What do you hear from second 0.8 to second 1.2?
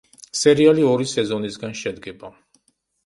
ორი